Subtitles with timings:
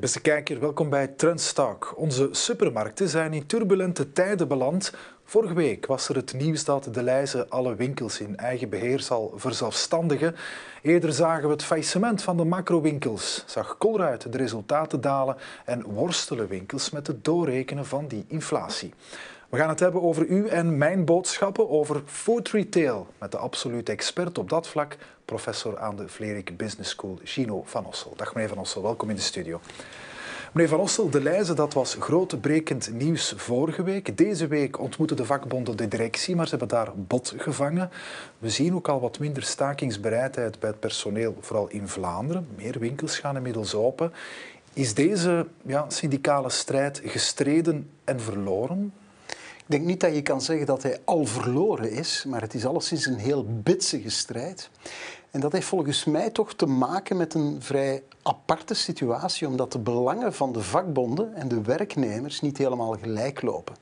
[0.00, 1.94] beste kijker, welkom bij Trendstalk.
[1.96, 4.92] Onze supermarkten zijn in turbulente tijden beland.
[5.24, 9.32] Vorige week was er het nieuws dat de Leijze alle winkels in eigen beheer zal
[9.36, 10.36] verzelfstandigen.
[10.82, 16.48] Eerder zagen we het faillissement van de macrowinkels, zag Colruyt de resultaten dalen en worstelen
[16.48, 18.94] winkels met het doorrekenen van die inflatie.
[19.50, 23.92] We gaan het hebben over u en mijn boodschappen, over food retail, met de absolute
[23.92, 28.12] expert op dat vlak, professor aan de Vlerik Business School, Gino van Ossel.
[28.16, 29.60] Dag meneer van Ossel, welkom in de studio.
[30.52, 34.16] Meneer Van Ossel, de lijzen, dat was grootbrekend nieuws vorige week.
[34.16, 37.90] Deze week ontmoeten de vakbonden de directie, maar ze hebben daar bot gevangen.
[38.38, 42.48] We zien ook al wat minder stakingsbereidheid bij het personeel, vooral in Vlaanderen.
[42.56, 44.12] Meer winkels gaan inmiddels open.
[44.72, 48.92] Is deze ja, syndicale strijd gestreden en verloren?
[49.70, 52.66] Ik denk niet dat je kan zeggen dat hij al verloren is, maar het is
[52.66, 54.70] alleszins een heel bitsige strijd.
[55.30, 59.78] En dat heeft volgens mij toch te maken met een vrij aparte situatie, omdat de
[59.78, 63.76] belangen van de vakbonden en de werknemers niet helemaal gelijk lopen.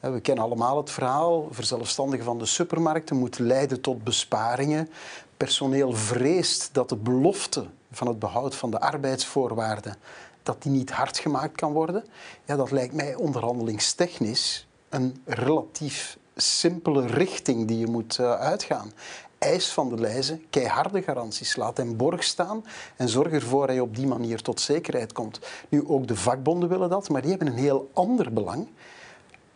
[0.00, 4.90] We kennen allemaal het verhaal, verzelfstandigen van de supermarkten moet leiden tot besparingen.
[5.36, 9.96] Personeel vreest dat de belofte van het behoud van de arbeidsvoorwaarden
[10.42, 12.04] dat die niet hard gemaakt kan worden.
[12.44, 18.92] Ja, dat lijkt mij onderhandelingstechnisch een relatief simpele richting die je moet uh, uitgaan.
[19.38, 21.56] Eis van de lijzen keiharde garanties.
[21.56, 22.64] Laat hem borg staan
[22.96, 25.40] en zorg ervoor dat hij op die manier tot zekerheid komt.
[25.68, 28.68] Nu, ook de vakbonden willen dat, maar die hebben een heel ander belang.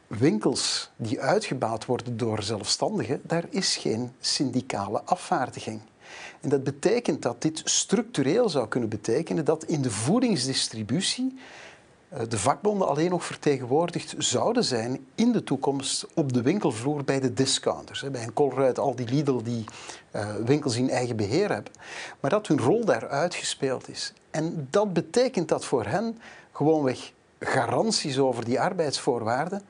[0.07, 5.81] Winkels die uitgebouwd worden door zelfstandigen, daar is geen syndicale afvaardiging.
[6.41, 11.41] En dat betekent dat dit structureel zou kunnen betekenen dat in de voedingsdistributie eh,
[12.29, 17.33] de vakbonden alleen nog vertegenwoordigd zouden zijn in de toekomst op de winkelvloer bij de
[17.33, 18.05] discounters.
[18.11, 19.65] Bij een Colruyt, al die Lidl die
[20.17, 21.73] uh, winkels in eigen beheer hebben.
[22.21, 24.13] Maar dat hun rol daar uitgespeeld is.
[24.31, 26.19] En dat betekent dat voor hen
[26.53, 29.63] gewoonweg garanties over die arbeidsvoorwaarden,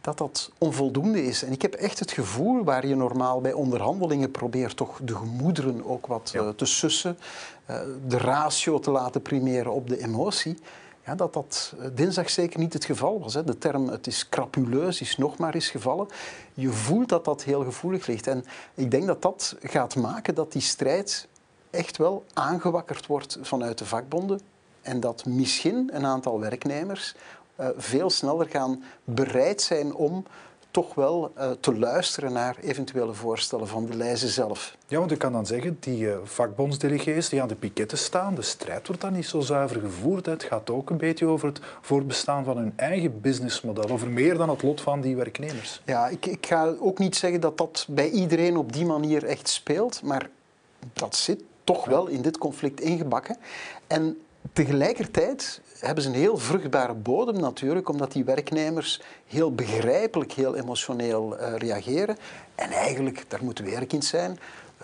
[0.00, 1.42] dat dat onvoldoende is.
[1.42, 5.84] En ik heb echt het gevoel, waar je normaal bij onderhandelingen probeert toch de gemoederen
[5.84, 7.18] ook wat uh, te sussen,
[8.06, 10.58] de ratio te laten primeren op de emotie
[11.06, 13.34] ja, dat dat eh, dinsdag zeker niet het geval was.
[13.34, 13.44] Hè.
[13.44, 16.08] De term het is crapuleus is nog maar eens gevallen.
[16.54, 18.26] Je voelt dat dat heel gevoelig ligt.
[18.26, 18.44] En
[18.74, 21.28] ik denk dat dat gaat maken dat die strijd
[21.70, 24.40] echt wel aangewakkerd wordt vanuit de vakbonden.
[24.82, 27.14] En dat misschien een aantal werknemers
[27.60, 30.24] uh, veel sneller gaan bereid zijn om
[30.76, 34.76] toch wel uh, te luisteren naar eventuele voorstellen van de lijzen zelf.
[34.86, 38.42] Ja, want je kan dan zeggen, die uh, vakbondsdelegees die aan de piketten staan, de
[38.42, 40.26] strijd wordt dan niet zo zuiver gevoerd.
[40.26, 44.48] Het gaat ook een beetje over het voortbestaan van hun eigen businessmodel, over meer dan
[44.48, 45.82] het lot van die werknemers.
[45.84, 49.48] Ja, ik, ik ga ook niet zeggen dat dat bij iedereen op die manier echt
[49.48, 50.28] speelt, maar
[50.92, 53.36] dat zit toch wel in dit conflict ingebakken.
[53.86, 54.16] En
[54.52, 61.40] Tegelijkertijd hebben ze een heel vruchtbare bodem natuurlijk, omdat die werknemers heel begrijpelijk, heel emotioneel
[61.40, 62.16] uh, reageren.
[62.54, 64.38] En eigenlijk, daar moeten we eerlijk in zijn,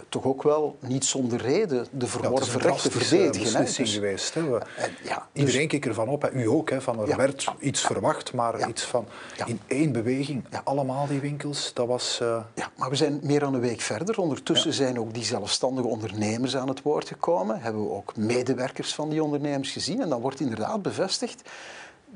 [0.08, 3.42] toch ook wel niet zonder reden de verworven ja, rechten verdedigen.
[3.42, 4.34] beslissing dus, geweest.
[4.34, 4.50] Hè.
[4.50, 6.30] We, en, ja, dus, Iedereen keek ervan op, hè.
[6.30, 9.06] u ook, hè, van er ja, werd iets verwacht, maar iets van
[9.46, 12.18] in één beweging, allemaal die winkels, dat was...
[12.22, 12.42] Uh...
[12.54, 14.18] Ja, maar we zijn meer dan een week verder.
[14.18, 17.60] Ondertussen zijn ook die zelfstandige ondernemers aan het woord gekomen.
[17.60, 20.00] Hebben we ook medewerkers van die ondernemers gezien.
[20.00, 21.42] En dan wordt inderdaad bevestigd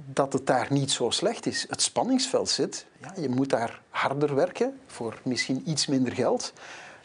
[0.04, 1.66] dat het daar niet zo slecht is.
[1.68, 2.86] Het spanningsveld zit.
[3.00, 6.52] Ja, je moet daar harder werken voor misschien iets minder geld.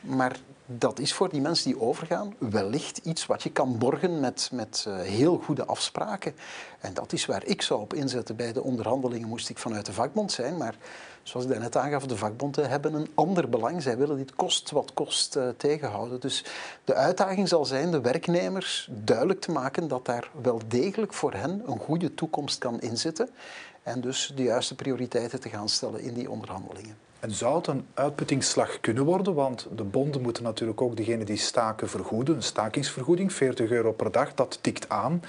[0.01, 0.35] Maar
[0.77, 4.85] dat is voor die mensen die overgaan wellicht iets wat je kan borgen met, met
[4.87, 6.35] uh, heel goede afspraken.
[6.79, 8.35] En dat is waar ik zou op inzetten.
[8.35, 10.75] Bij de onderhandelingen moest ik vanuit de vakbond zijn, maar
[11.23, 13.81] zoals ik net aangaf, de vakbonden hebben een ander belang.
[13.81, 16.19] Zij willen dit kost wat kost uh, tegenhouden.
[16.19, 16.45] Dus
[16.83, 21.61] de uitdaging zal zijn de werknemers duidelijk te maken dat daar wel degelijk voor hen
[21.65, 23.29] een goede toekomst kan inzitten.
[23.83, 27.10] En dus de juiste prioriteiten te gaan stellen in die onderhandelingen.
[27.21, 29.33] En zou het een uitputtingsslag kunnen worden?
[29.33, 32.35] Want de bonden moeten natuurlijk ook degene die staken vergoeden.
[32.35, 35.23] Een stakingsvergoeding, 40 euro per dag, dat tikt aan.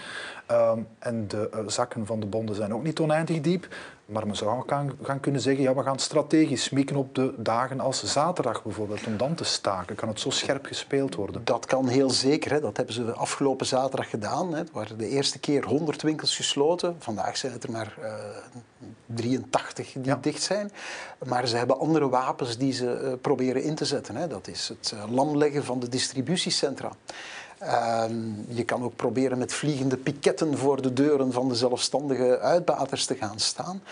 [0.51, 3.69] Um, en de uh, zakken van de bonden zijn ook niet oneindig diep.
[4.13, 7.81] Maar men zou gaan, gaan kunnen zeggen, ja, we gaan strategisch mikken op de dagen
[7.81, 9.97] als zaterdag bijvoorbeeld, om dan te staken.
[9.97, 11.45] Kan het zo scherp gespeeld worden?
[11.45, 12.53] Dat kan heel zeker.
[12.53, 12.61] Hè.
[12.61, 14.55] Dat hebben ze afgelopen zaterdag gedaan.
[14.55, 14.61] Hè.
[14.61, 16.97] Er waren de eerste keer 100 winkels gesloten.
[16.99, 18.15] Vandaag zijn het er maar uh,
[19.07, 20.19] 83 die ja.
[20.21, 20.73] dicht zijn.
[21.27, 24.17] Maar ze hebben andere wapens die ze uh, proberen in te zetten.
[24.17, 24.27] Hè.
[24.27, 26.93] Dat is het uh, lamleggen van de distributiecentra.
[27.63, 28.15] Ehm,
[28.49, 33.15] je kan ook proberen met vliegende piketten voor de deuren van de zelfstandige uitbaters te
[33.15, 33.83] gaan staan.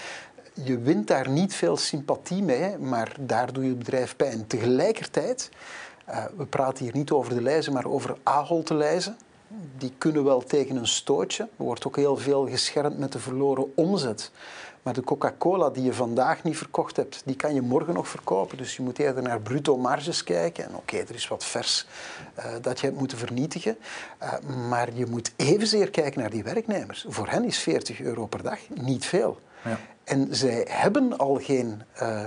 [0.52, 4.46] Je wint daar niet veel sympathie mee, maar daar doe je het bedrijf pijn.
[4.46, 5.50] Tegelijkertijd,
[6.08, 9.17] uh, we praten hier niet over de lijzen, maar over Ahold te lijzen.
[9.78, 11.43] die kunnen wel tegen een stootje.
[11.43, 14.31] Er wordt ook heel veel geschermd met de verloren omzet.
[14.82, 18.56] Maar de Coca-Cola die je vandaag niet verkocht hebt, die kan je morgen nog verkopen.
[18.56, 20.65] Dus je moet eerder naar bruto marges kijken.
[20.65, 21.87] En oké, er is wat vers
[22.38, 23.77] uh, dat je hebt moeten vernietigen.
[24.23, 24.32] Uh,
[24.69, 27.06] maar je moet evenzeer kijken naar die werknemers.
[27.09, 29.41] Voor hen is 40 euro per dag niet veel.
[29.65, 29.79] Ja.
[30.05, 32.25] En zij hebben al geen uh,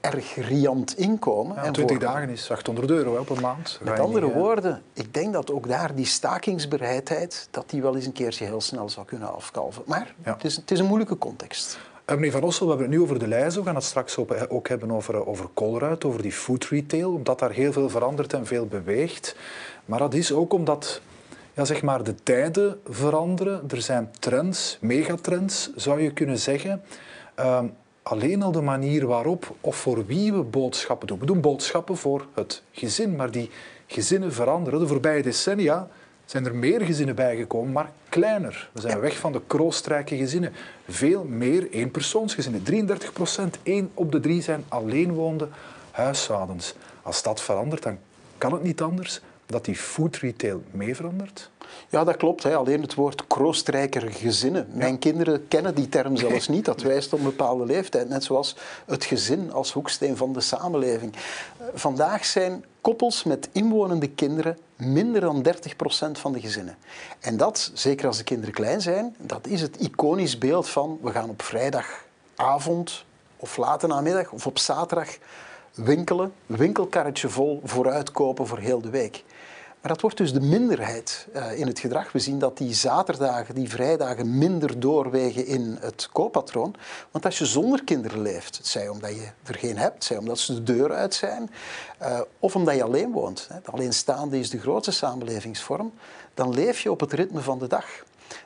[0.00, 1.56] erg riant inkomen.
[1.56, 3.80] Ja, 20 dagen is 800 euro een maand.
[3.82, 8.12] Met andere woorden, ik denk dat ook daar die stakingsbereidheid, dat die wel eens een
[8.12, 9.82] keertje heel snel zou kunnen afkalven.
[9.86, 10.32] Maar ja.
[10.32, 11.78] het, is, het is een moeilijke context.
[12.06, 13.56] Uh, meneer Van Ossel, we hebben het nu over de lijst.
[13.56, 14.16] We gaan het straks
[14.48, 18.32] ook hebben over, eh, over Colruyt, over die food retail, omdat daar heel veel verandert
[18.32, 19.36] en veel beweegt.
[19.84, 21.00] Maar dat is ook omdat
[21.54, 23.62] ja, zeg maar, de tijden veranderen.
[23.70, 26.82] Er zijn trends, megatrends zou je kunnen zeggen.
[27.40, 31.18] Um, alleen al de manier waarop of voor wie we boodschappen doen.
[31.18, 33.50] We doen boodschappen voor het gezin, maar die
[33.86, 34.80] gezinnen veranderen.
[34.80, 35.88] De voorbije decennia
[36.24, 38.70] zijn er meer gezinnen bijgekomen, maar kleiner.
[38.72, 40.52] We zijn weg van de kroostrijke gezinnen.
[40.88, 42.62] Veel meer eenpersoonsgezinnen.
[42.62, 45.48] 33 procent, één op de drie zijn alleenwoonde
[45.90, 46.74] huishoudens.
[47.02, 47.98] Als dat verandert, dan
[48.38, 51.50] kan het niet anders dat die food retail mee verandert?
[51.88, 52.42] Ja, dat klopt.
[52.42, 52.56] Hè.
[52.56, 54.66] Alleen het woord kroostrijkere gezinnen.
[54.72, 56.64] Mijn kinderen kennen die term zelfs niet.
[56.64, 58.08] Dat wijst op een bepaalde leeftijd.
[58.08, 58.56] Net zoals
[58.86, 61.14] het gezin als hoeksteen van de samenleving.
[61.14, 66.76] Eh, vandaag zijn koppels met inwonende kinderen minder dan 30% van de gezinnen.
[67.20, 71.10] En dat, zeker als de kinderen klein zijn, dat is het iconisch beeld van we
[71.10, 73.04] gaan op vrijdagavond
[73.36, 75.18] of late namiddag of op zaterdag
[75.74, 79.24] winkelen, winkelkarretje vol vooruitkopen voor heel de week.
[79.84, 82.12] Maar dat wordt dus de minderheid uh, in het gedrag.
[82.12, 86.74] We zien dat die zaterdagen, die vrijdagen minder doorwegen in het kooppatroon.
[87.10, 90.54] Want als je zonder kinderen leeft, zij omdat je er geen hebt, zij omdat ze
[90.54, 91.50] de deur uit zijn,
[92.02, 95.92] uh, of omdat je alleen woont, hè, alleenstaande is de grootste samenlevingsvorm,
[96.34, 97.86] dan leef je op het ritme van de dag.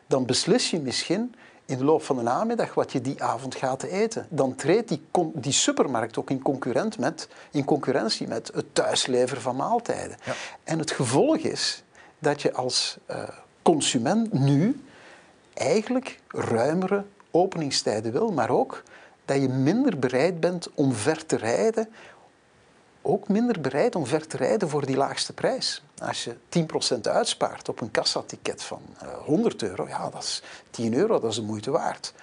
[0.06, 1.34] Dan beslis je misschien
[1.68, 4.26] in de loop van de namiddag wat je die avond gaat eten.
[4.30, 5.02] Dan treedt die,
[5.34, 10.16] die supermarkt ook in, concurrent met, in concurrentie met het thuisleveren van maaltijden.
[10.24, 10.32] Ja.
[10.64, 11.82] En het gevolg is
[12.18, 13.22] dat je als uh,
[13.62, 14.82] consument nu
[15.54, 18.82] eigenlijk ruimere openingstijden wil, maar ook
[19.24, 21.88] dat je minder bereid bent om ver te rijden
[23.02, 25.82] ook minder bereid om ver te rijden voor die laagste prijs.
[25.98, 26.34] Als je
[26.96, 28.82] 10% uitspaart op een kassaticket van
[29.24, 32.14] 100 eh, euro, ja, dat is 10 euro, dat is de moeite waard.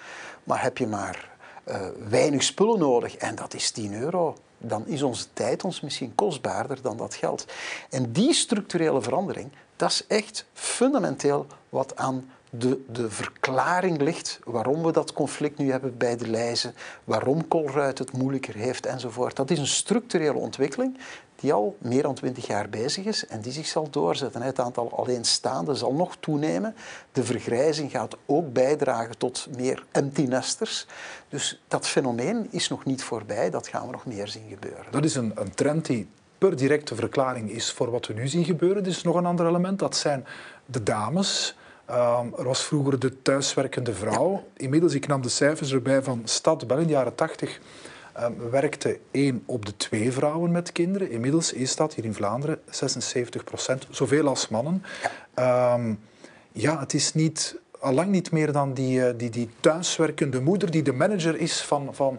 [0.44, 1.34] Maar heb je maar
[1.68, 1.76] uh,
[2.08, 6.82] weinig spullen nodig en dat is 10 euro, dan is onze tijd ons misschien kostbaarder
[6.82, 7.44] dan dat geld.
[7.90, 14.82] En die structurele verandering, dat is echt fundamenteel wat aan de, de verklaring ligt waarom
[14.82, 19.36] we dat conflict nu hebben bij de lijzen, waarom Colruyt het moeilijker heeft enzovoort.
[19.36, 20.98] Dat is een structurele ontwikkeling
[21.36, 24.42] die al meer dan twintig jaar bezig is en die zich zal doorzetten.
[24.42, 26.74] Het aantal alleenstaanden zal nog toenemen.
[27.12, 30.86] De vergrijzing gaat ook bijdragen tot meer empty nesters.
[31.28, 34.84] Dus dat fenomeen is nog niet voorbij, dat gaan we nog meer zien gebeuren.
[34.90, 36.08] Dat is een, een trend die
[36.38, 38.82] per directe verklaring is voor wat we nu zien gebeuren.
[38.82, 40.26] Er is nog een ander element, dat zijn
[40.66, 41.56] de dames
[41.90, 44.44] Um, er was vroeger de thuiswerkende vrouw.
[44.56, 47.56] Inmiddels, ik nam de cijfers erbij van Stadbel in de jaren 80.
[47.56, 51.10] Um, ehm, werkte één op de twee vrouwen met kinderen.
[51.10, 54.82] Inmiddels is dat hier in Vlaanderen 76 procent, zoveel als mannen.
[55.38, 56.00] Um,
[56.52, 60.82] ja het is niet, allang niet meer dan die, eh, die, die thuiswerkende moeder die
[60.82, 62.18] de manager is van, van,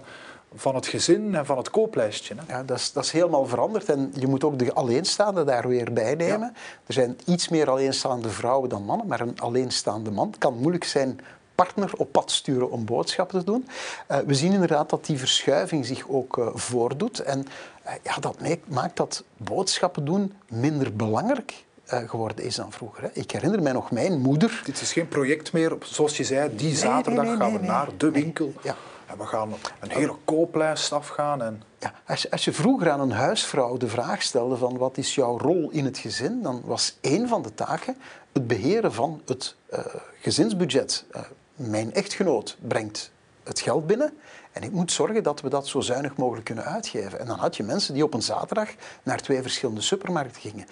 [0.58, 2.36] van het gezin en van het kooplijstje.
[2.36, 2.54] Hè?
[2.54, 3.90] Ja, dat is, dat is helemaal veranderd.
[3.90, 6.54] En je moet ook de alleenstaande daar weer bij nemen.
[6.86, 11.20] Er zijn iets meer alleenstaande vrouwen dan mannen, maar een alleenstaande man kan moeilijk zijn
[11.56, 13.68] partner op pad sturen om boodschappen te doen.
[14.12, 17.20] Uh, we zien inderdaad dat die verschuiving zich ook uh, voordoet.
[17.20, 17.40] En
[17.86, 18.38] uh, ja, dat
[18.68, 23.04] maakt dat boodschappen doen minder belangrijk geworden is dan vroeger.
[23.04, 23.10] Hè.
[23.14, 24.62] Ik herinner mij nog mijn moeder.
[24.66, 27.68] Dit is geen project meer, zoals je zei, die zaterdag nee, nee, nee, gaan we
[27.68, 28.54] naar de winkel.
[28.64, 28.76] Ja.
[29.18, 31.42] We gaan een hele kooplijst afgaan.
[31.42, 31.64] En...
[31.80, 35.16] Ja, als, je, als je vroeger aan een huisvrouw de vraag stelde van wat is
[35.16, 37.98] jouw rol in het gezin, dan was één van de taken
[38.32, 39.80] het beheren van het uh,
[40.22, 41.06] gezinsbudget.
[41.16, 41.22] Uh,
[41.56, 43.12] mijn echtgenoot brengt
[43.44, 44.14] het geld binnen
[44.52, 47.20] en ik moet zorgen dat we dat zo zuinig mogelijk kunnen uitgeven.
[47.20, 48.70] En dan had je mensen die op een zaterdag
[49.04, 50.66] naar twee verschillende supermarkten gingen.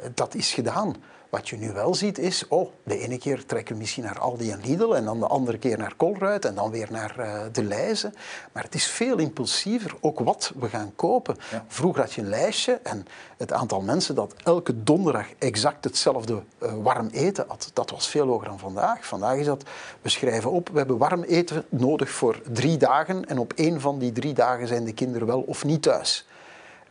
[0.00, 0.96] Uh, dat is gedaan.
[1.36, 4.50] Wat je nu wel ziet is, oh, de ene keer trekken we misschien naar Aldi
[4.50, 7.62] en Lidl en dan de andere keer naar Colruyt en dan weer naar uh, De
[7.62, 8.12] Leize.
[8.52, 11.36] Maar het is veel impulsiever, ook wat we gaan kopen.
[11.66, 16.72] Vroeger had je een lijstje en het aantal mensen dat elke donderdag exact hetzelfde uh,
[16.82, 19.06] warm eten had, dat was veel hoger dan vandaag.
[19.06, 19.64] Vandaag is dat,
[20.02, 23.98] we schrijven op, we hebben warm eten nodig voor drie dagen en op één van
[23.98, 26.26] die drie dagen zijn de kinderen wel of niet thuis.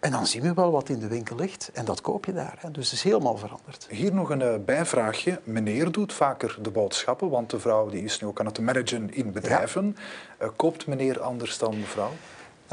[0.05, 2.55] En dan zien we wel wat in de winkel ligt en dat koop je daar.
[2.59, 2.71] Hè.
[2.71, 3.88] Dus het is helemaal veranderd.
[3.89, 5.39] Hier nog een uh, bijvraagje.
[5.43, 9.13] Meneer doet vaker de boodschappen, want de vrouw die is nu ook aan het managen
[9.13, 9.95] in bedrijven.
[10.39, 10.45] Ja.
[10.45, 12.12] Uh, koopt meneer anders dan mevrouw?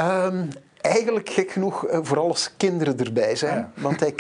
[0.01, 0.49] Um,
[0.83, 3.59] eigenlijk gek genoeg uh, vooral als kinderen erbij zijn.
[3.59, 3.83] Ja.
[3.83, 4.15] Want hij,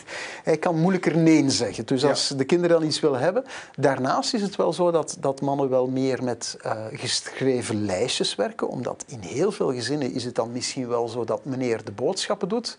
[0.50, 1.86] hij kan moeilijker nee zeggen.
[1.86, 2.36] Dus als ja.
[2.36, 3.44] de kinderen dan iets willen hebben.
[3.76, 8.68] Daarnaast is het wel zo dat, dat mannen wel meer met uh, geschreven lijstjes werken.
[8.68, 12.48] Omdat in heel veel gezinnen is het dan misschien wel zo dat meneer de boodschappen
[12.48, 12.78] doet.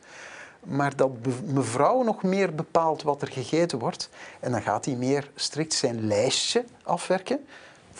[0.63, 1.11] Maar dat
[1.45, 4.09] mevrouw nog meer bepaalt wat er gegeten wordt.
[4.39, 7.39] En dan gaat hij meer strikt zijn lijstje afwerken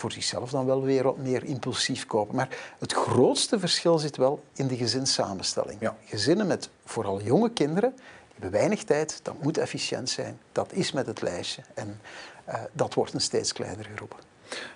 [0.00, 2.36] voor zichzelf dan wel weer wat meer impulsief kopen.
[2.36, 5.80] Maar het grootste verschil zit wel in de gezinssamenstelling.
[5.80, 5.96] Ja.
[6.04, 10.38] Gezinnen met vooral jonge kinderen, die hebben weinig tijd, dat moet efficiënt zijn.
[10.52, 11.62] Dat is met het lijstje.
[11.74, 12.00] En
[12.48, 14.18] uh, dat wordt een steeds kleinere groep.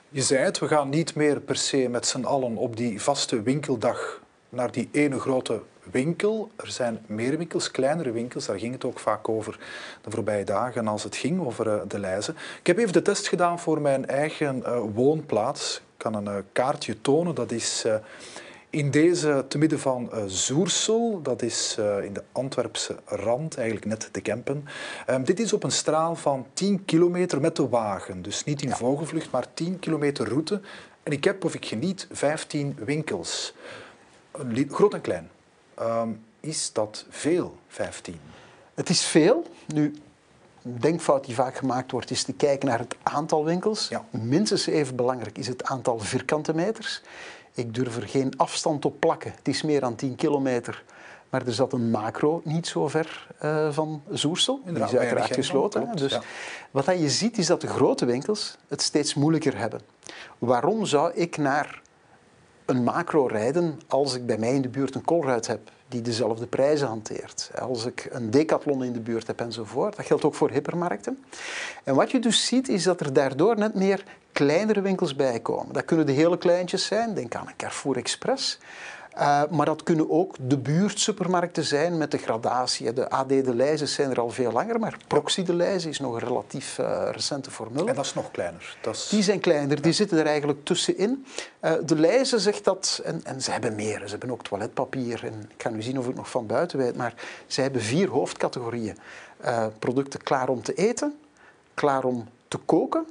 [0.09, 3.43] Je zei het, we gaan niet meer per se met z'n allen op die vaste
[3.43, 6.51] winkeldag naar die ene grote winkel.
[6.57, 8.47] Er zijn meer winkels, kleinere winkels.
[8.47, 9.59] Daar ging het ook vaak over
[10.03, 12.37] de voorbije dagen als het ging over uh, de lijzen.
[12.61, 15.77] Ik heb even de test gedaan voor mijn eigen uh, woonplaats.
[15.77, 17.35] Ik kan een uh, kaartje tonen.
[17.35, 17.87] Dat is
[18.71, 21.23] in deze te midden van Zoersel.
[21.23, 24.65] Dat is in de Antwerpse rand, eigenlijk net de Kempen.
[25.11, 28.23] Um, dit is op een straal van 10 kilometer met de wagen.
[28.23, 28.77] Dus niet in ja.
[28.77, 30.61] vogelvlucht, maar 10 kilometer route.
[31.03, 33.55] En ik heb, of ik geniet, 15 winkels.
[34.69, 35.31] Groot en klein.
[35.81, 38.21] Um, is dat veel, 15?
[38.75, 39.47] Het is veel.
[39.67, 39.95] Nu,
[40.63, 43.89] een denkfout die vaak gemaakt wordt, is te kijken naar het aantal winkels.
[43.89, 44.05] Ja.
[44.11, 47.03] Minstens even belangrijk is het aantal vierkante meters.
[47.55, 49.33] Ik durf er geen afstand op plakken.
[49.37, 50.85] Het is meer dan 10 kilometer.
[51.31, 54.61] Maar er zat een macro niet zo ver uh, van Zoersel.
[54.65, 55.83] Die is uiteraard gesloten.
[55.83, 56.23] Klopt, dus ja.
[56.71, 59.81] wat je ziet is dat de grote winkels het steeds moeilijker hebben.
[60.39, 61.83] Waarom zou ik naar
[62.65, 66.47] een macro rijden als ik bij mij in de buurt een Colruyt heb die dezelfde
[66.47, 67.51] prijzen hanteert.
[67.61, 69.97] Als ik een decathlon in de buurt heb enzovoort.
[69.97, 71.25] Dat geldt ook voor hypermarkten.
[71.85, 75.73] En wat je dus ziet is dat er daardoor net meer kleinere winkels bij komen.
[75.73, 78.59] Dat kunnen de hele kleintjes zijn, denk aan een Carrefour Express.
[79.19, 82.93] Uh, maar dat kunnen ook de buurtsupermarkten zijn met de gradatie.
[82.93, 86.13] De AD de Leijzen zijn er al veel langer, maar Proxy de Leijzen is nog
[86.15, 87.89] een relatief uh, recente formule.
[87.89, 88.77] En dat is nog kleiner.
[88.83, 89.09] Dat is...
[89.09, 91.27] Die zijn kleiner, die zitten er eigenlijk tussenin.
[91.61, 95.25] Uh, de Leijzen zegt dat, en, en ze hebben meer, ze hebben ook toiletpapier.
[95.25, 97.15] En ik ga nu zien of ik nog van buiten weet, maar
[97.47, 98.99] ze hebben vier hoofdcategorieën.
[99.79, 101.19] producten klaar om te eten,
[101.75, 103.07] klaar om te koken,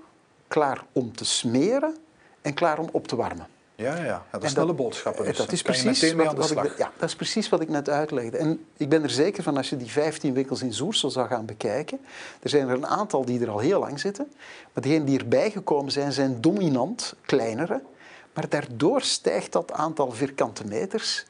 [0.48, 1.98] klaar om te smeren
[2.42, 3.53] en klaar om op te warmen.
[3.84, 4.26] Ja, ja, ja.
[4.32, 5.26] dat is snelle boodschappen.
[5.26, 5.38] Dus.
[5.38, 8.38] Dat, is precies wat, wat ik, ja, dat is precies wat ik net uitlegde.
[8.38, 11.46] En ik ben er zeker van als je die 15 winkels in Zoersel zou gaan
[11.46, 12.00] bekijken.
[12.42, 14.32] Er zijn er een aantal die er al heel lang zitten.
[14.74, 17.82] Maar degenen die erbij gekomen zijn, zijn dominant kleinere.
[18.34, 21.26] Maar daardoor stijgt dat aantal vierkante meters.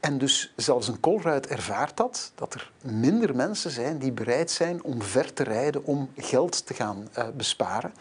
[0.00, 4.82] En dus zelfs een Colruyt ervaart dat, dat er minder mensen zijn die bereid zijn
[4.82, 7.92] om ver te rijden om geld te gaan uh, besparen.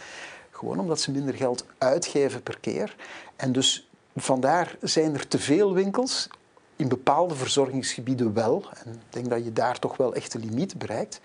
[0.51, 2.95] Gewoon omdat ze minder geld uitgeven per keer.
[3.35, 3.87] En dus
[4.21, 6.29] vandaar zijn er te veel winkels.
[6.75, 8.65] In bepaalde verzorgingsgebieden wel.
[8.83, 11.19] En ik denk dat je daar toch wel echt de limiet bereikt.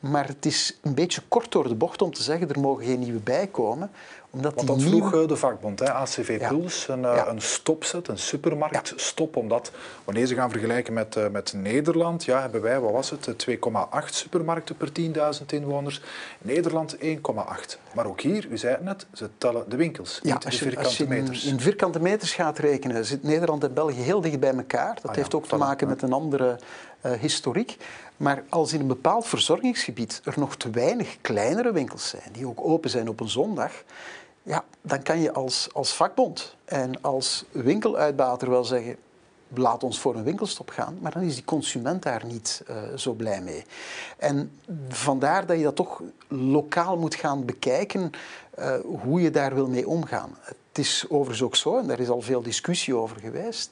[0.00, 2.98] Maar het is een beetje kort door de bocht om te zeggen er mogen geen
[2.98, 3.90] nieuwe bijkomen.
[4.34, 5.08] Omdat Want dat nieuwe...
[5.08, 6.48] vroeg de vakbond, hè, ACV Ja.
[6.48, 7.28] Puls, een, Ja.
[7.28, 9.36] een stopzet, een supermarktstop.
[9.36, 9.70] Omdat,
[10.04, 13.34] wanneer ze gaan vergelijken met, uh, met Nederland, ja, hebben wij, wat was het, eh,
[13.34, 16.00] 2,8 supermarkten per 10.000 inwoners.
[16.38, 17.78] Nederland 1,8.
[17.94, 20.70] Maar ook hier, u zei het net, ze tellen de winkels, Ja, niet als de
[20.70, 21.44] je, als vierkante je in, meters.
[21.44, 24.94] in vierkante meters gaat rekenen, zit Nederland en België heel dicht bij elkaar.
[25.02, 26.58] Dat Ah heeft ook te maken met een andere
[27.02, 27.76] eh, historiek.
[28.16, 32.60] Maar als in een bepaald verzorgingsgebied er nog te weinig kleinere winkels zijn, die ook
[32.60, 33.72] open zijn op een zondag,
[34.42, 38.96] ja, dan kan je als, als vakbond en als winkeluitbater wel zeggen,
[39.54, 43.12] laat ons voor een winkelstop gaan, maar dan is die consument daar niet eh, zo
[43.12, 43.64] blij mee.
[44.16, 48.10] En vandaar dat je dat toch lokaal moet gaan bekijken,
[48.50, 50.36] eh, hoe je daar wil mee omgaan.
[50.42, 53.70] Het is overigens ook zo, en daar is al veel discussie over geweest,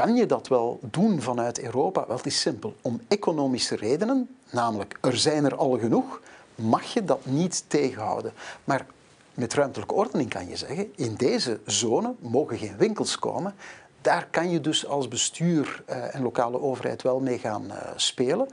[0.00, 2.06] kan je dat wel doen vanuit Europa?
[2.06, 2.74] Wel, het is simpel.
[2.80, 6.20] Om economische redenen, namelijk er zijn er al genoeg,
[6.54, 8.32] mag je dat niet tegenhouden.
[8.64, 8.86] Maar
[9.34, 13.54] met ruimtelijke ordening kan je zeggen, in deze zone mogen geen winkels komen.
[14.00, 18.48] Daar kan je dus als bestuur eh, en lokale overheid wel mee gaan eh, spelen.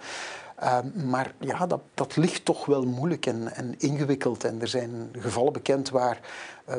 [0.64, 4.44] Uh, maar ja, dat, dat ligt toch wel moeilijk en, en, ingewikkeld.
[4.44, 6.20] En er zijn gevallen bekend waar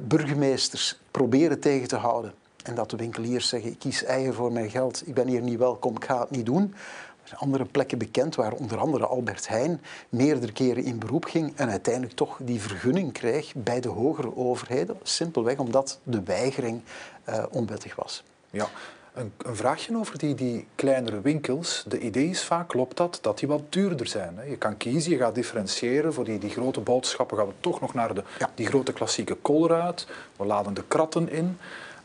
[0.02, 2.35] burgemeesters proberen tegen te houden.
[2.64, 5.59] En dat de winkeliers zeggen, ik kies eigen voor mijn geld, ik ben hier niet
[5.59, 6.75] welkom, ik ga het niet doen.
[7.23, 11.56] Er zijn andere plekken bekend waar onder andere Albert Heijn meerdere keren in beroep ging
[11.56, 14.97] en uiteindelijk toch die vergunning kreeg bij de hogere overheden.
[15.02, 16.83] Simpelweg omdat de weigering
[17.28, 18.25] uh, onwettig was.
[18.50, 18.68] Ja.
[19.14, 21.85] Een, een, vraagje over die, die kleinere winkels.
[21.88, 24.37] De idee is vaak, klopt dat, dat die wat duurder zijn.
[24.37, 24.42] Hè?
[24.42, 26.14] Je kan kiezen, je gaat differentiëren.
[26.14, 28.23] Voor die, die grote boodschappen gaan we toch nog naar de,
[28.54, 30.06] die grote klassieke kolruit.
[30.37, 31.59] We laden de kratten in.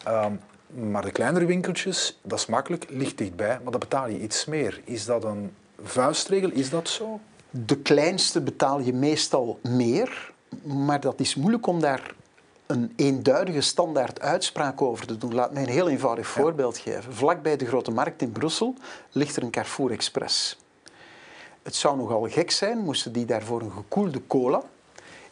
[0.04, 0.34] Ehm,
[0.74, 4.82] maar de kleinere winkeltjes, dat is makkelijk, ligt dichtbij, maar dan betaal je iets meer.
[4.84, 5.52] Is dat een
[5.84, 6.50] vuistregel?
[6.52, 7.20] Is dat zo?
[7.50, 10.32] De kleinste betaal je meestal meer,
[10.64, 12.16] maar dat is moeilijk om daar
[12.66, 15.34] een eenduidige standaard uitspraak over te doen.
[15.34, 17.14] Laat mij een heel eenvoudig voorbeeld geven.
[17.14, 18.76] Vlak bij de Grote Markt in Brussel
[19.12, 20.58] ligt er een Carrefour Express.
[21.64, 24.64] Het zou nogal gek zijn, moesten die daarvoor een gekoelde cola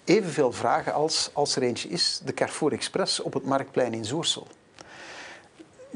[0.03, 4.47] evenveel vragen als, als er eentje is, de Carrefour Express op het Marktplein in Zoersel.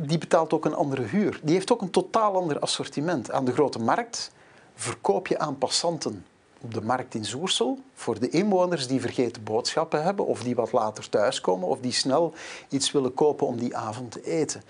[0.06, 1.40] Die betaalt ook een andere huur.
[1.44, 3.32] Die heeft ook een totaal ander assortiment.
[3.32, 4.32] Aan de Grote Markt
[4.76, 6.26] verkoop je aan passanten
[6.62, 10.72] op de markt in Zoersel voor de inwoners die vergeten boodschappen hebben of die wat
[10.72, 12.34] later thuiskomen of die snel
[12.70, 14.64] iets willen kopen om die avond te eten.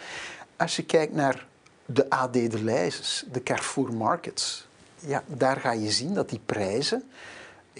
[0.57, 1.47] Als je kijkt naar
[1.85, 4.67] de AD de Leizes, de Carrefour Markets,
[4.99, 7.03] ja, daar ga je zien dat die prijzen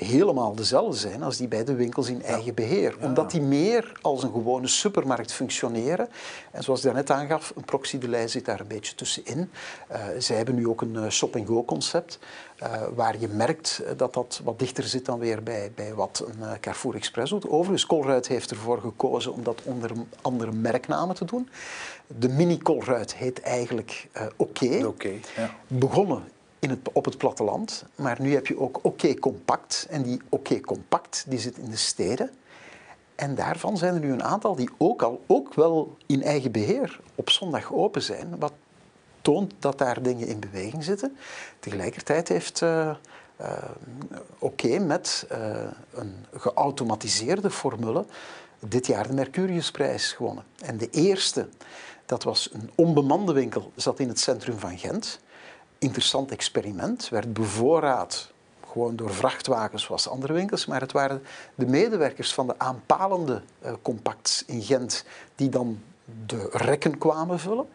[0.05, 2.95] helemaal dezelfde zijn als die bij de winkels in eigen beheer.
[3.01, 6.09] Omdat die meer als een gewone supermarkt functioneren.
[6.51, 9.51] En zoals ik daarnet aangaf, een proxy zit daar een beetje tussenin.
[9.91, 12.19] Uh, zij hebben nu ook een uh, shop-and-go concept.
[12.63, 16.59] Uh, waar je merkt dat dat wat dichter zit dan weer bij, bij wat een
[16.59, 17.49] Carrefour Express doet.
[17.49, 19.91] Overigens, Colruyt heeft ervoor gekozen om dat onder
[20.21, 21.49] andere merknamen te doen.
[22.07, 24.65] De mini Colruyt heet eigenlijk Oké.
[24.65, 24.83] Okay.
[24.83, 25.55] Okay, ja.
[25.67, 26.23] Begonnen
[26.61, 27.85] in het, op het platteland.
[27.95, 29.87] Maar nu heb je ook Oké Compact.
[29.89, 32.31] En die Oké Compact die zit in de steden.
[33.15, 36.99] En daarvan zijn er nu een aantal die ook al ook wel in eigen beheer
[37.15, 38.39] op zondag open zijn.
[38.39, 38.53] Wat
[39.21, 41.17] toont dat daar dingen in beweging zitten.
[41.59, 42.95] Tegelijkertijd heeft uh,
[44.39, 45.63] Oké met uh,
[45.93, 48.05] een geautomatiseerde formule
[48.59, 50.43] dit jaar de Mercuriusprijs gewonnen.
[50.59, 51.49] En de eerste,
[52.05, 55.19] dat was een onbemande winkel, zat in het centrum van Gent
[55.81, 57.09] interessant experiment.
[57.09, 58.31] Werd bevoorraad
[58.71, 61.23] gewoon door vrachtwagens zoals andere winkels, maar het waren
[61.55, 65.81] de medewerkers van de aanpalende uh, compacts in Gent die dan
[66.25, 67.67] de rekken kwamen vullen.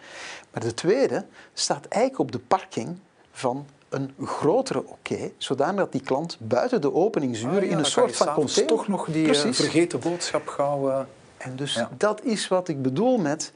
[0.51, 2.99] Maar de tweede staat eigenlijk op de parking
[3.33, 8.35] van een grotere oké, zodat die klant buiten de openingsuren ah, in een soort van
[8.35, 8.67] container...
[8.67, 10.89] toch nog die uh, vergeten boodschap gauw...
[10.89, 11.01] Uh...
[11.37, 11.91] En dus ja.
[11.97, 13.53] dat is wat ik bedoel met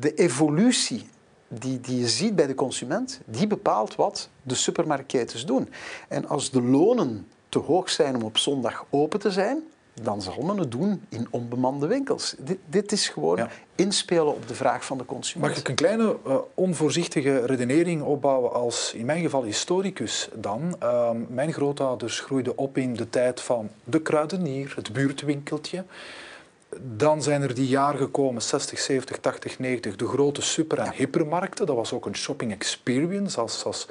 [0.00, 1.08] de evolutie
[1.58, 5.68] die, die je ziet bij de consument, die bepaalt wat de supermarktketens doen.
[6.08, 9.62] En als de lonen te hoog zijn om op zondag open te zijn,
[10.02, 12.34] dan zal men het doen in onbemande winkels.
[12.38, 15.50] Dit, dit is gewoon inspelen op de vraag van de consument.
[15.50, 20.76] Mag ik een kleine uh, onvoorzichtige redenering opbouwen als, in mijn geval, historicus dan?
[20.82, 25.84] Uh, mijn grootouders groeiden op in de tijd van de kruidenier, het buurtwinkeltje.
[26.96, 31.66] Dan zijn er die jaren gekomen, 60, 70, 80, 90, de grote super- en hypermarkten.
[31.66, 33.40] Dat was ook een shopping experience.
[33.40, 33.88] Als, als,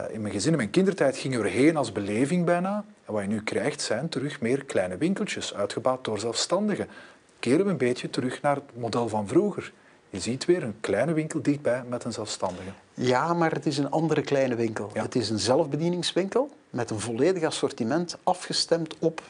[0.00, 2.84] uh, in mijn gezin, in mijn kindertijd gingen we erheen als beleving bijna.
[3.04, 6.88] En wat je nu krijgt zijn terug meer kleine winkeltjes, uitgebouwd door zelfstandigen.
[7.38, 9.72] Keren we een beetje terug naar het model van vroeger.
[10.10, 12.70] Je ziet weer een kleine winkel dichtbij met een zelfstandige.
[12.94, 14.90] Ja, maar het is een andere kleine winkel.
[14.94, 15.02] Ja.
[15.02, 19.22] Het is een zelfbedieningswinkel met een volledig assortiment afgestemd op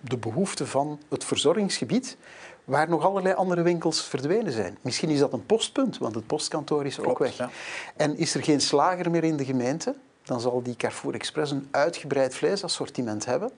[0.00, 2.16] de behoefte van het verzorgingsgebied,
[2.64, 4.78] waar nog allerlei andere winkels verdwenen zijn.
[4.80, 7.36] Misschien is dat een postpunt, want het postkantoor is Klopt, ook weg.
[7.36, 7.50] Ja.
[7.96, 11.68] En is er geen slager meer in de gemeente, dan zal die Carrefour Express een
[11.70, 13.50] uitgebreid vleesassortiment hebben.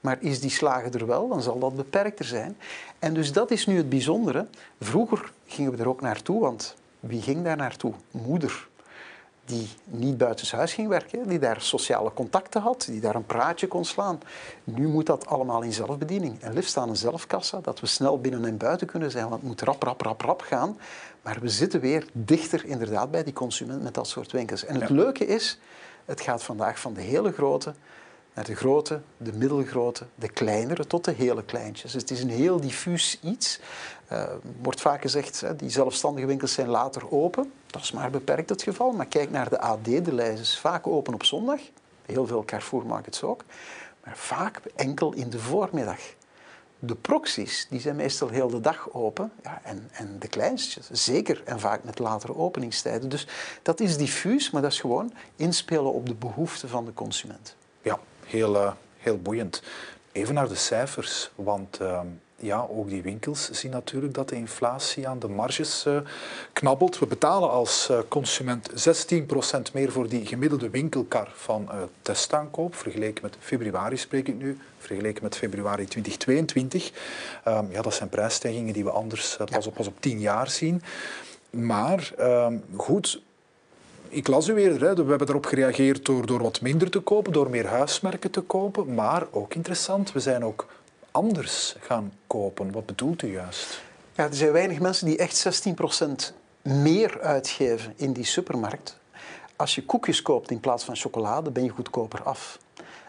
[0.00, 2.56] Maar is die slager er wel, dan zal dat beperkter zijn.
[2.98, 4.46] En dus dat is nu het bijzondere.
[4.80, 7.92] Vroeger gingen we er ook naartoe, want wie ging daar naartoe?
[8.10, 8.67] Moeder
[9.48, 13.84] die niet buitenshuis ging werken, die daar sociale contacten had, die daar een praatje kon
[13.84, 14.20] slaan.
[14.64, 16.40] Nu moet dat allemaal in zelfbediening.
[16.40, 19.50] En liefst aan een zelfkassa, dat we snel binnen en buiten kunnen zijn, want het
[19.50, 20.78] moet rap, rap, rap, rap gaan.
[21.22, 24.64] Maar we zitten weer dichter inderdaad bij die consument met dat soort winkels.
[24.64, 25.58] En het leuke is,
[26.04, 27.74] het gaat vandaag van de hele grote
[28.38, 31.92] naar de grote, de middelgrote, de kleinere tot de hele kleintjes.
[31.92, 33.60] Dus het is een heel diffuus iets.
[34.12, 34.24] Uh,
[34.62, 37.52] wordt vaak gezegd, hè, die zelfstandige winkels zijn later open.
[37.66, 38.92] Dat is maar beperkt het geval.
[38.92, 41.60] Maar kijk naar de AD, de lijst is vaak open op zondag.
[42.06, 43.44] Heel veel Carrefour markets ook.
[44.04, 46.00] Maar vaak enkel in de voormiddag.
[46.78, 49.32] De proxies die zijn meestal heel de dag open.
[49.42, 53.08] Ja, en, en de kleinstjes, zeker en vaak met latere openingstijden.
[53.08, 53.26] Dus
[53.62, 57.56] dat is diffuus, maar dat is gewoon inspelen op de behoeften van de consument.
[58.28, 59.62] Heel, uh, heel boeiend.
[60.12, 62.00] Even naar de cijfers, want uh,
[62.36, 66.00] ja, ook die winkels zien natuurlijk dat de inflatie aan de marges uh,
[66.52, 66.98] knabbelt.
[66.98, 71.68] We betalen als uh, consument 16% meer voor die gemiddelde winkelkar van
[72.02, 76.92] testaankoop, vergeleken met februari spreek ik nu, vergeleken met februari 2022.
[77.48, 80.82] Um, ja, dat zijn prijsstijgingen die we anders pas, op, pas op 10 jaar zien.
[81.50, 83.22] Maar ehm, goed,
[84.08, 87.32] ik las u weer, hè, we hebben erop gereageerd door, door wat minder te kopen,
[87.32, 88.94] door meer huismerken te kopen.
[88.94, 90.66] Maar ook interessant, we zijn ook
[91.10, 92.72] anders gaan kopen.
[92.72, 93.82] Wat bedoelt u juist?
[94.14, 95.66] Ja, er zijn weinig mensen die echt
[96.30, 98.98] 16% meer uitgeven in die supermarkt.
[99.56, 102.58] Als je koekjes koopt in plaats van chocolade, ben je goedkoper af.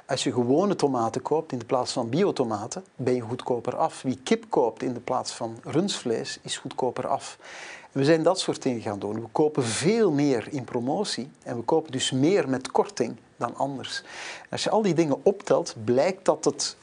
[0.06, 4.02] Als je gewone tomaten koopt in plaats van biotomaten, ben je goedkoper af.
[4.02, 7.38] Wie kip koopt in plaats van rundvlees, is goedkoper af.
[7.91, 9.21] We zijn dat soort dingen gaan doen.
[9.21, 14.04] We kopen veel meer in promotie en we kopen dus meer met korting dan anders.
[14.49, 16.75] als je al die dingen optelt, blijkt dat het,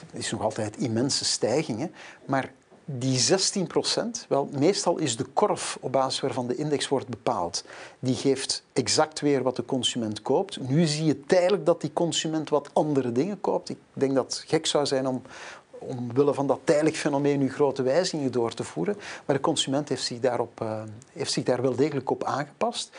[0.00, 1.92] het is nog altijd immense stijgingen,
[2.24, 2.52] maar
[2.88, 7.64] die 16 procent, wel, meestal is de korf op basis waarvan de index wordt bepaald,
[7.98, 10.60] die geeft exact weer wat de consument koopt.
[10.60, 13.68] Nu zie je tijdelijk dat die consument wat andere dingen koopt.
[13.68, 15.22] Ik denk dat het gek zou zijn om,
[15.78, 18.96] omwille van dat tijdelijk fenomeen nu grote wijzigingen door te voeren.
[19.24, 22.90] Maar de consument heeft zich, daarop, uh, heeft zich daar wel degelijk op aangepast.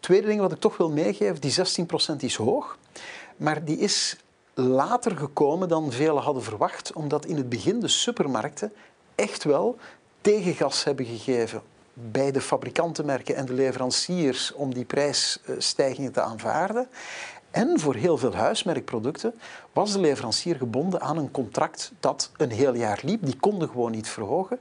[0.00, 1.54] Tweede ding wat ik toch wil meegeven, die
[2.12, 2.78] 16% is hoog,
[3.36, 4.16] maar die is
[4.54, 8.72] later gekomen dan velen hadden verwacht, omdat in het begin de supermarkten
[9.14, 9.76] echt wel
[10.20, 11.62] tegengas hebben gegeven
[11.94, 16.88] bij de fabrikantenmerken en de leveranciers om die prijsstijgingen te aanvaarden.
[17.54, 19.34] En voor heel veel huismerkproducten
[19.72, 23.24] was de leverancier gebonden aan een contract dat een heel jaar liep.
[23.24, 24.58] Die konden gewoon niet verhogen.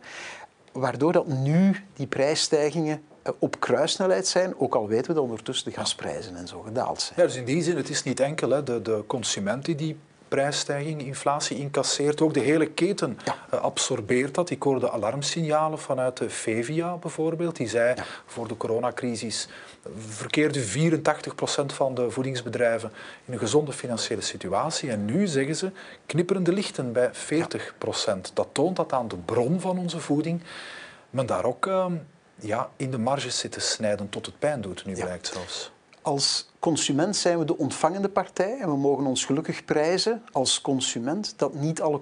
[0.72, 5.72] Waardoor dat nu die prijsstijgingen eh, op kruissnelheid zijn, ook al weten we dat ondertussen
[5.72, 7.20] de gasprijzen en zo gedaald zijn.
[7.20, 9.98] Ja, dus in die zin, het is niet enkel hè, de, de consument die die
[10.34, 12.22] prijsstijging, inflatie incasseert.
[12.22, 13.20] Ook de hele keten
[13.50, 14.50] eh, absorbeert dat.
[14.50, 17.56] Ik hoorde alarmsignalen vanuit de Fevia bijvoorbeeld.
[17.56, 19.48] Die zei voor de coronacrisis
[19.98, 22.92] verkeerde 84% van de voedingsbedrijven
[23.26, 24.90] in een gezonde financiële situatie.
[24.90, 25.72] En nu zeggen ze
[26.06, 28.34] knipperende lichten bij 40%.
[28.34, 30.42] Dat toont dat aan de bron van onze voeding
[31.10, 31.86] men daar ook uh,
[32.36, 35.72] ja, in de marges zit te snijden tot het pijn doet, nu blijkt zelfs.
[36.04, 41.34] Als consument zijn we de ontvangende partij en we mogen ons gelukkig prijzen als consument
[41.38, 42.02] dat niet alle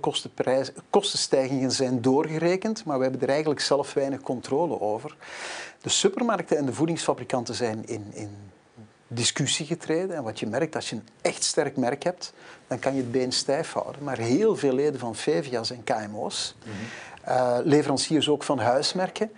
[0.90, 5.16] kostenstijgingen zijn doorgerekend, maar we hebben er eigenlijk zelf weinig controle over.
[5.82, 8.30] De supermarkten en de voedingsfabrikanten zijn in, in
[9.08, 10.16] discussie getreden.
[10.16, 12.34] En wat je merkt, als je een echt sterk merk hebt,
[12.68, 14.04] dan kan je het been stijf houden.
[14.04, 16.72] Maar heel veel leden van FEVIA zijn KMO's, mm
[17.28, 19.32] uh, leveranciers ook van huismerken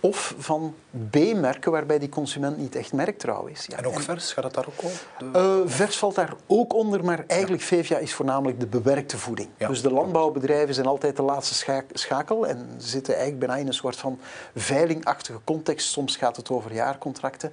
[0.00, 0.74] of van
[1.10, 3.66] B-merken waarbij die consument niet echt merktrouw is.
[3.66, 5.42] Ja, en ook vers, gaat dat daar ook onder?
[5.42, 7.68] Uh, vers valt daar ook onder, maar eigenlijk ja.
[7.68, 9.48] VVA is voornamelijk de bewerkte voeding.
[9.56, 13.96] dus de landbouwbedrijven zijn altijd de laatste schakel en zitten eigenlijk bijna in een soort
[13.96, 14.18] van
[14.54, 15.88] veilingachtige context.
[15.88, 17.52] Soms gaat het over jaarcontracten.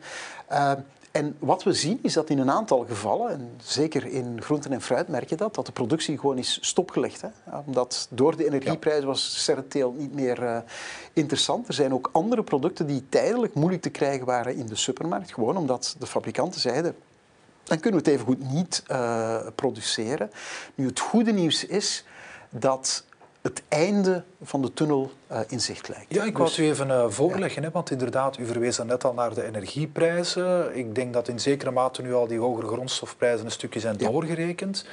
[0.52, 0.72] Uh,
[1.18, 4.82] en wat we zien is dat in een aantal gevallen, en zeker in groenten en
[4.82, 7.22] fruit merk je dat, dat de productie gewoon is stopgelegd.
[7.22, 7.30] Hè?
[7.66, 10.58] Omdat door de energieprijs was serreteel niet meer uh,
[11.14, 11.68] interessant.
[11.68, 15.34] Er zijn ook andere producten die tijdelijk moeilijk te krijgen waren in de supermarkt.
[15.34, 16.96] Gewoon omdat de fabrikanten zeiden,
[17.64, 20.32] dan kunnen we het even goed niet uh, produceren.
[20.76, 22.06] Nu, het goede nieuws is
[22.50, 23.04] dat
[23.48, 26.14] het einde van de tunnel uh, in zicht lijkt.
[26.14, 29.14] Ja, ik wou het u even uh, voorleggen, hè, want inderdaad, u verwees net al
[29.14, 30.78] naar de energieprijzen.
[30.78, 34.86] Ik denk dat in zekere mate nu al die hogere grondstofprijzen een stukje zijn doorgerekend.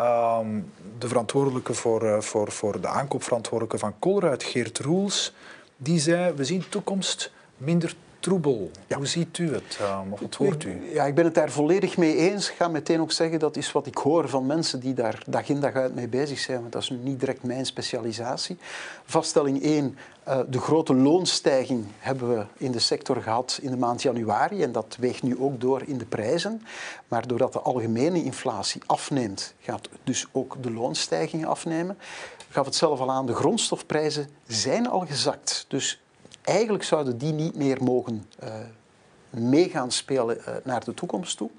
[0.00, 5.34] Um, de verantwoordelijke voor, uh, voor, voor de aankoopverantwoordelijke van Colruyt, Geert Roels,
[5.76, 8.70] die zei, we zien toekomst minder troebel.
[8.94, 9.78] Hoe ziet u het?
[9.82, 10.92] Um, of wat hoort u?
[10.92, 12.50] Ja, ik ben het daar volledig mee eens.
[12.50, 15.48] Ik ga meteen ook zeggen dat is wat ik hoor van mensen die daar dag
[15.48, 16.60] in dag uit mee bezig zijn.
[16.60, 18.56] Want dat is nu niet direct mijn specialisatie.
[19.04, 19.98] Vaststelling 1.
[20.28, 24.62] Uh, de grote loonstijging hebben we in de sector gehad in de maand januari.
[24.62, 26.62] En dat weegt nu ook door in de prijzen.
[27.08, 31.96] Maar doordat de algemene inflatie afneemt, gaat dus ook de loonstijging afnemen.
[32.48, 35.64] Ik gaf het zelf al aan, de grondstofprijzen zijn al gezakt.
[35.68, 36.03] Dus
[36.44, 38.54] eigenlijk zouden die niet meer mogen uh,
[39.30, 41.50] meegaan spelen uh, naar de toekomst toe.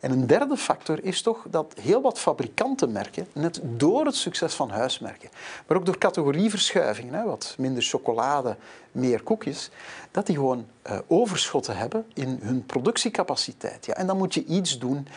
[0.00, 4.54] En een derde factor is toch dat heel wat fabrikanten merken, net door het succes
[4.54, 5.30] van huismerken,
[5.66, 8.56] maar ook door categorieverschuivingen, hè, wat minder chocolade,
[8.92, 9.70] meer koekjes,
[10.10, 13.86] dat die gewoon uh, overschotten hebben in hun productiecapaciteit.
[13.86, 15.08] Ja, en dan moet je iets doen.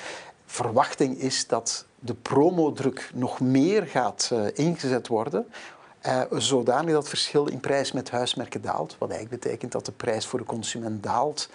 [0.46, 5.48] Verwachting is dat de promodruk nog meer gaat ingezet worden
[6.06, 8.96] uh, zodanig dat het verschil in prijs met huismerken daalt.
[8.98, 11.50] Wat eigenlijk betekent dat de prijs voor de consument daalt.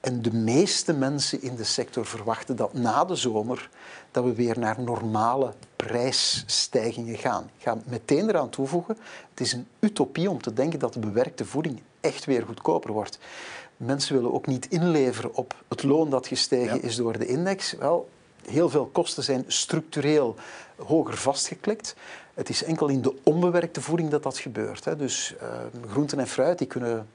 [0.00, 3.68] En de meeste mensen in de sector verwachten dat na de zomer
[4.10, 7.50] dat we weer naar normale prijsstijgingen gaan.
[7.56, 8.98] Ik ga meteen eraan toevoegen,
[9.30, 13.18] het is een utopie om te denken dat de bewerkte voeding echt weer goedkoper wordt.
[13.76, 17.72] Mensen willen ook niet inleveren op het loon dat gestegen is door de index.
[17.72, 18.08] Wel,
[18.44, 20.34] heel veel kosten zijn structureel
[20.76, 21.94] hoger vastgeklikt.
[22.34, 24.84] Het is enkel in de onbewerkte voeding dat dat gebeurt.
[24.84, 24.96] Hè.
[24.96, 25.48] Dus uh,
[25.90, 27.08] groenten en fruit die kunnen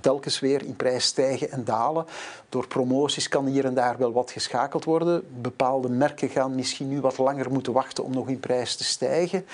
[0.00, 2.06] telkens weer in prijs stijgen en dalen.
[2.48, 5.40] Door promoties kan hier en daar wel wat geschakeld worden.
[5.40, 9.46] Bepaalde merken gaan misschien nu wat langer moeten wachten om nog in prijs te stijgen.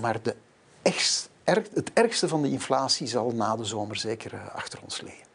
[0.00, 0.34] Maar de
[0.82, 5.27] echt, het ergste van de inflatie zal na de zomer zeker eh, achter ons liggen.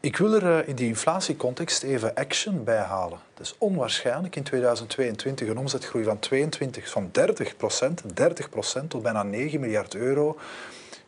[0.00, 3.18] Ik wil er eh, in die inflatiecontext even action bij halen.
[3.34, 9.02] Het is onwaarschijnlijk in 2022 een omzetgroei van 22, van 30 procent, 30 procent tot
[9.02, 10.38] bijna 9 miljard euro.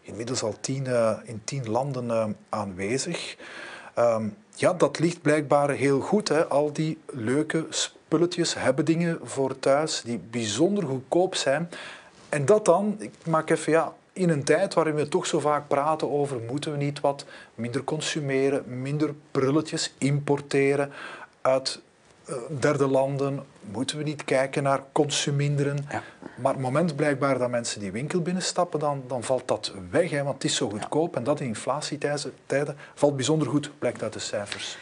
[0.00, 3.37] Inmiddels al tien, uh, in tien landen uh, aanwezig.
[3.98, 6.29] Um, ja, dat ligt blijkbaar heel goed.
[6.29, 6.46] Hè.
[6.46, 11.70] Al die leuke spulletjes hebben dingen voor thuis die bijzonder goedkoop zijn.
[12.29, 15.68] En dat dan, ik maak even ja, in een tijd waarin we toch zo vaak
[15.68, 20.92] praten over moeten we niet wat minder consumeren, minder prulletjes importeren
[21.40, 21.80] uit
[22.28, 25.87] uh, derde landen, moeten we niet kijken naar consuminderen.
[25.90, 26.02] Ja.
[26.37, 30.22] Maar het moment blijkbaar dat mensen die winkel binnenstappen, dan, dan valt dat weg, hè,
[30.22, 31.12] want het is zo goedkoop.
[31.12, 31.18] Ja.
[31.18, 34.78] En dat in inflatietijden valt bijzonder goed, blijkt uit de cijfers.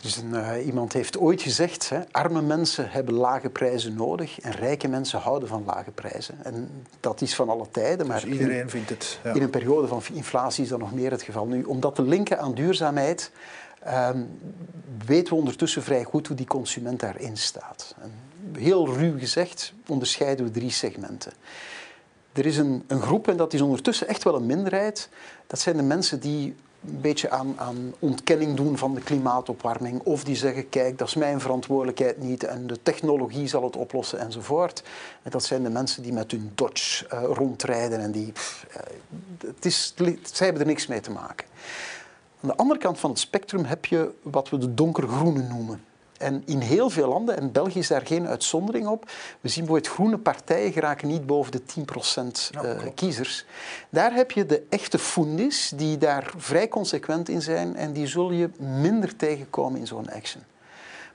[0.00, 4.52] Dus een, uh, iemand heeft ooit gezegd, hè, arme mensen hebben lage prijzen nodig en
[4.52, 6.34] rijke mensen houden van lage prijzen.
[6.42, 8.06] En dat is van alle tijden.
[8.06, 9.18] Maar dus iedereen in, vindt het.
[9.24, 9.32] Ja.
[9.32, 11.46] In een periode van inflatie is dat nog meer het geval.
[11.46, 13.30] Nu, om dat te linken aan duurzaamheid,
[13.88, 14.38] um,
[15.06, 17.94] weten we ondertussen vrij goed hoe die consument daarin staat.
[18.02, 18.12] En
[18.58, 21.32] heel ruw gezegd onderscheiden we drie segmenten.
[22.32, 25.08] Er is een, een groep, en dat is ondertussen echt wel een minderheid,
[25.46, 26.54] dat zijn de mensen die
[26.88, 30.00] een beetje aan, aan, ontkenning doen van de klimaatopwarming.
[30.00, 34.18] Of die zeggen, kijk, dat is mijn verantwoordelijkheid niet en de technologie zal het oplossen
[34.18, 34.82] enzovoort.
[35.22, 38.32] En dat zijn de mensen die met hun Dodge uh, rondrijden en die...
[38.70, 38.76] Uh,
[39.46, 41.46] het is, zij hebben er niks mee te maken.
[42.40, 45.84] Aan de andere kant van het spectrum heb je wat we de donkergroene noemen.
[46.18, 49.94] En in heel veel landen, en België is daar geen uitzondering op, we zien bijvoorbeeld
[49.94, 53.44] groene partijen geraken niet boven de 10% uh, uh, kiezers.
[53.88, 58.30] Daar heb je de echte fundis die daar vrij consequent in zijn en die zul
[58.30, 60.42] je minder tegenkomen in zo'n action.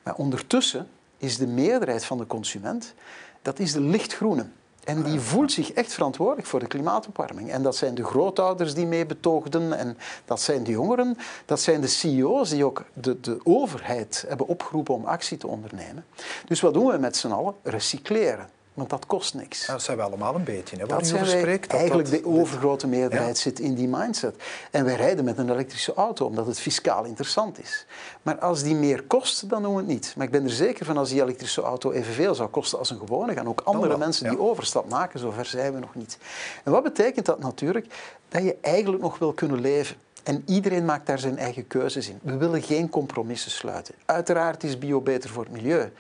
[0.04, 0.88] Maar ondertussen
[1.18, 2.94] is de meerderheid van de consument,
[3.42, 4.46] dat is de lichtgroene.
[4.84, 7.52] En die voelt zich echt verantwoordelijk voor de klimaatopwarming.
[7.52, 11.82] En dat zijn de grootouders die mee betoogden, en dat zijn de jongeren, dat zijn
[11.82, 16.06] de CEO's die ook de, de overheid hebben opgeroepen om actie te ondernemen.
[16.46, 17.54] Dus wat doen we met z'n allen?
[17.64, 18.50] Recycleren.
[18.74, 19.66] Want dat kost niks.
[19.66, 20.78] Dat zijn we allemaal een beetje.
[20.78, 23.42] Hè, dat zijn wij, dat eigenlijk dat, de overgrote meerderheid ja.
[23.42, 24.36] zit in die mindset.
[24.72, 27.86] En wij rijden met een elektrische auto omdat het fiscaal interessant is.
[28.22, 30.14] Maar als die meer kost, dan doen we het niet.
[30.18, 33.00] Maar ik ben er zeker van als die elektrische auto evenveel zou kosten als een
[33.00, 35.20] gewone, gaan ook andere mensen die overstap maken.
[35.20, 36.18] Zover zijn we nog niet.
[36.64, 37.86] En wat betekent dat natuurlijk?
[38.30, 39.96] Dat je eigenlijk nog wil kunnen leven.
[40.24, 42.20] En iedereen maakt daar zijn eigen keuzes in.
[42.22, 43.96] We willen geen compromissen sluiten.
[44.06, 45.92] Uiteraard is bio beter voor het milieu.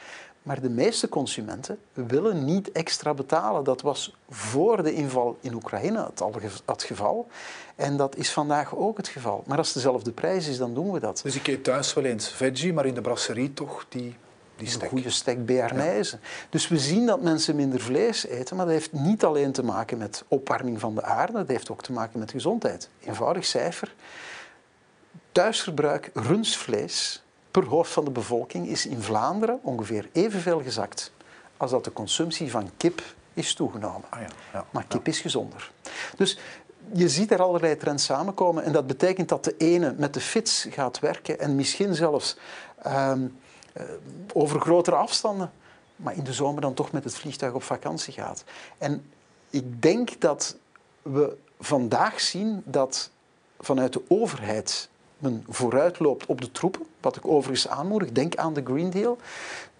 [0.43, 3.63] Maar de meeste consumenten willen niet extra betalen.
[3.63, 6.33] Dat was voor de inval in Oekraïne het al
[6.65, 7.27] het geval.
[7.75, 9.43] En dat is vandaag ook het geval.
[9.45, 11.19] Maar als het dezelfde prijs is, dan doen we dat.
[11.23, 14.15] Dus ik eet thuis wel eens veggie, maar in de brasserie toch die.
[14.57, 16.15] Een goede stek bearnaise.
[16.21, 16.27] Ja.
[16.49, 19.97] Dus we zien dat mensen minder vlees eten, maar dat heeft niet alleen te maken
[19.97, 22.89] met opwarming van de aarde, dat heeft ook te maken met gezondheid.
[22.99, 23.93] Eenvoudig cijfer.
[25.31, 31.11] Thuisverbruik rundvlees per hoofd van de bevolking is in Vlaanderen ongeveer evenveel gezakt
[31.57, 34.03] als dat de consumptie van kip is toegenomen.
[34.09, 35.71] Ah ja, ja, maar kip is gezonder.
[36.15, 36.39] Dus
[36.93, 40.67] je ziet er allerlei trends samenkomen en dat betekent dat de ene met de fiets
[40.69, 42.37] gaat werken en misschien zelfs
[42.87, 43.39] um,
[43.77, 43.83] uh,
[44.33, 45.51] over grotere afstanden,
[45.95, 48.43] maar in de zomer dan toch met het vliegtuig op vakantie gaat.
[48.77, 49.05] En
[49.49, 50.55] ik denk dat
[51.01, 53.09] we vandaag zien dat
[53.59, 54.89] vanuit de overheid
[55.21, 59.17] men vooruitloopt op de troepen, wat ik overigens aanmoedig, denk aan de Green Deal,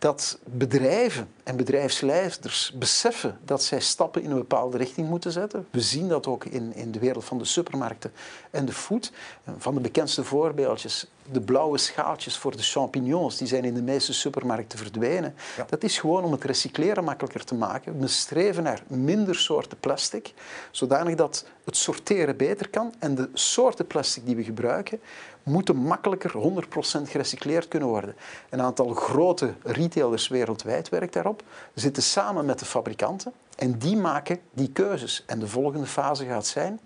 [0.02, 5.68] dat bedrijven en bedrijfsleiders beseffen dat zij stappen in een bepaalde richting moeten zetten.
[5.72, 8.12] We zien dat ook in, in de wereld van de supermarkten
[8.52, 9.12] en de food.
[9.58, 14.14] Van de bekendste voorbeeldjes, de blauwe schaaltjes voor de champignons, die zijn in de meeste
[14.14, 15.36] supermarkten verdwenen.
[15.58, 15.66] Ja.
[15.70, 18.00] Dat is gewoon om het recycleren makkelijker te maken.
[18.00, 20.34] We streven naar minder soorten plastic,
[20.72, 22.94] zodanig dat het sorteren beter kan.
[23.00, 25.00] En de soorten plastic die we gebruiken,
[25.44, 28.16] moeten makkelijker 100% gerecycleerd kunnen worden.
[28.50, 34.40] Een aantal grote retailers wereldwijd werkt daarop, zitten samen met de fabrikanten en die maken
[34.54, 35.24] die keuzes.
[35.26, 36.80] En de volgende fase gaat zijn,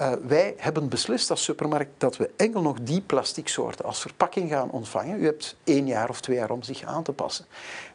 [0.00, 4.50] uh, wij hebben beslist als supermarkt dat we enkel nog die plastic soorten als verpakking
[4.50, 5.20] gaan ontvangen.
[5.20, 7.44] U hebt één jaar of twee jaar om zich aan te passen.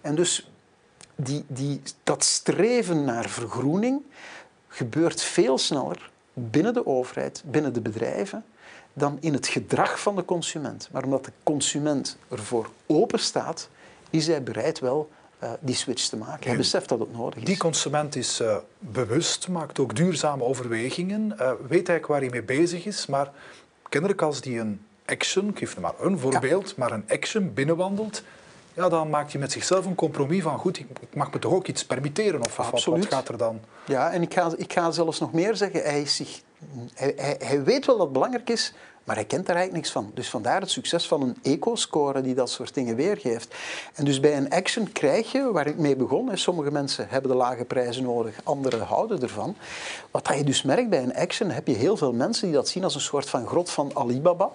[0.02, 0.50] En dus
[1.16, 4.02] die, die, dat streven naar vergroening
[4.68, 8.46] gebeurt veel sneller binnen de overheid, binnen de bedrijven,
[8.98, 10.90] dan in het gedrag van de consument.
[10.92, 13.70] Maar omdat de consument ervoor open staat,
[14.10, 15.10] is hij bereid wel
[15.44, 16.48] uh, die switch te maken.
[16.48, 17.46] Hij beseft dat het nodig is.
[17.46, 22.44] Die consument is uh, bewust, maakt ook duurzame overwegingen, uh, weet eigenlijk waar hij mee
[22.44, 23.32] bezig is, maar
[23.90, 28.24] kennelijk als die een Action, ik geef maar een voorbeeld, maar een Action binnenwandelt,
[28.74, 31.68] ja, dan maakt hij met zichzelf een compromis van goed, ik mag me toch ook
[31.68, 33.60] iets permitteren of, of wat, wat, gaat er dan?
[33.86, 36.42] Ja, en ik ga, ik ga zelfs nog meer zeggen, hij, is zich,
[36.94, 38.74] hij, weet wel dat het belangrijk is,
[39.04, 40.12] maar hij kent daar eigenlijk niks van.
[40.14, 43.56] Dus vandaar het succes van een eco-score die dat soort dingen weergeeft.
[43.94, 47.38] En dus bij een action krijg je, waar ik mee begon, sommige mensen hebben de
[47.38, 49.56] lage prijzen nodig, anderen houden ervan.
[50.12, 52.84] Wat je dus merkt bij een action, heb je heel veel mensen die dat zien
[52.84, 54.52] als een soort van grot van Alibaba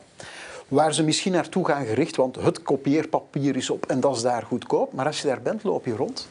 [0.71, 4.43] waar ze misschien naartoe gaan gericht, want het kopieerpapier is op en dat is daar
[4.43, 4.93] goedkoop.
[4.93, 6.29] Maar als je daar bent, loop je rond.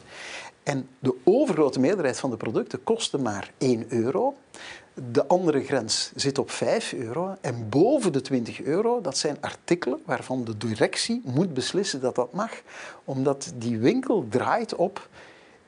[0.62, 4.34] En de overgrote meerderheid van de producten kosten maar 1 euro.
[5.12, 7.36] De andere grens zit op 5 euro.
[7.40, 12.32] En boven de 20 euro, dat zijn artikelen waarvan de directie moet beslissen dat dat
[12.32, 12.50] mag.
[13.04, 15.08] Omdat die winkel draait op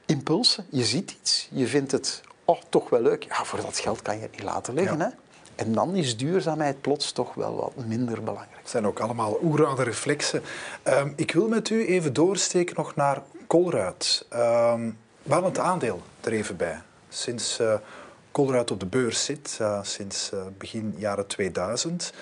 [0.07, 0.67] impulsen.
[0.69, 3.23] Je ziet iets, je vindt het oh, toch wel leuk.
[3.23, 5.01] Ja, voor dat geld kan je het niet laten liggen.
[5.01, 5.09] Hè?
[5.55, 8.57] En dan is duurzaamheid plots toch wel wat minder belangrijk.
[8.61, 10.43] Het zijn ook allemaal oeroude reflexen.
[10.83, 14.27] Ehm, ik wil met u even doorsteken nog naar Colruyt.
[14.33, 16.83] Um, wel het aandeel er even bij.
[17.09, 17.75] Sinds uh,
[18.33, 22.13] Colruyt op de beurs zit, uh, sinds uh, begin jaren 2000,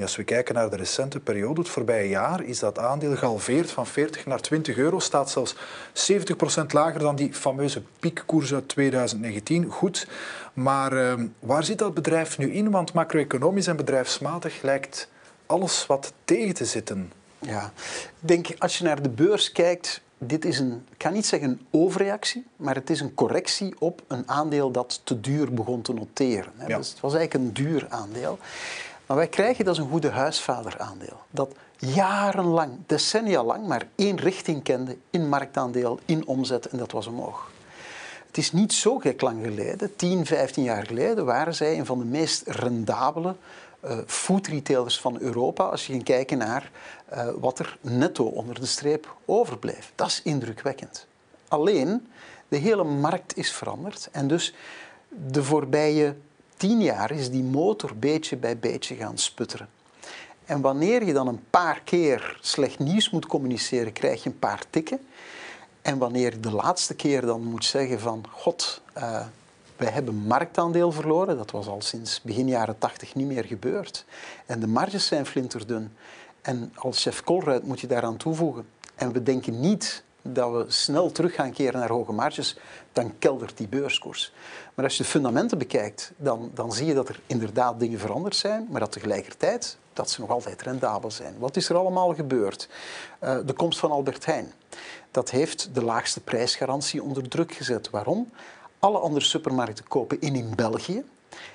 [0.00, 3.86] als we kijken naar de recente periode, het voorbije jaar, is dat aandeel gehalveerd van
[3.86, 4.98] 40 naar 20 euro.
[4.98, 9.70] Staat zelfs 70% lager dan die fameuze piekkoers uit 2019.
[9.70, 10.08] Goed,
[10.52, 12.70] maar uh, waar zit dat bedrijf nu in?
[12.70, 15.08] Want macro-economisch en bedrijfsmatig lijkt
[15.46, 17.12] alles wat tegen te zitten.
[17.38, 17.72] Ja,
[18.20, 21.48] ik denk als je naar de beurs kijkt, dit is een, ik kan niet zeggen
[21.48, 25.92] een overreactie, maar het is een correctie op een aandeel dat te duur begon te
[25.92, 26.52] noteren.
[26.66, 26.76] Ja.
[26.76, 28.38] Dus het was eigenlijk een duur aandeel.
[29.06, 31.20] Maar wij krijgen dat is een goede huisvaderaandeel.
[31.30, 37.06] Dat jarenlang, decennia lang, maar één richting kende in marktaandeel, in omzet en dat was
[37.06, 37.50] omhoog.
[38.26, 41.98] Het is niet zo gek lang geleden, 10, 15 jaar geleden, waren zij een van
[41.98, 43.34] de meest rendabele
[43.84, 45.64] uh, food retailers van Europa.
[45.64, 46.70] Als je ging kijken naar
[47.14, 49.92] uh, wat er netto onder de streep overbleef.
[49.94, 51.06] Dat is indrukwekkend.
[51.48, 52.08] Alleen,
[52.48, 54.54] de hele markt is veranderd en dus
[55.08, 56.16] de voorbije
[56.56, 59.68] tien jaar is die motor beetje bij beetje gaan sputteren.
[60.44, 64.62] En wanneer je dan een paar keer slecht nieuws moet communiceren, krijg je een paar
[64.70, 65.00] tikken.
[65.82, 68.24] En wanneer je de laatste keer dan moet zeggen van...
[68.30, 69.26] God, uh,
[69.76, 71.36] wij hebben marktaandeel verloren.
[71.36, 74.04] Dat was al sinds begin jaren tachtig niet meer gebeurd.
[74.46, 75.92] En de marges zijn flinterdun.
[76.42, 78.66] En als chef Colruyt moet je daaraan toevoegen.
[78.94, 82.56] En we denken niet dat we snel terug gaan keren naar hoge marges,
[82.92, 84.32] dan keldert die beurskoers.
[84.74, 88.36] Maar als je de fundamenten bekijkt, dan, dan zie je dat er inderdaad dingen veranderd
[88.36, 91.34] zijn, maar dat tegelijkertijd dat ze nog altijd rendabel zijn.
[91.38, 92.68] Wat is er allemaal gebeurd?
[93.24, 94.52] Uh, de komst van Albert Heijn.
[95.10, 97.90] Dat heeft de laagste prijsgarantie onder druk gezet.
[97.90, 98.30] Waarom?
[98.78, 101.04] Alle andere supermarkten kopen in in België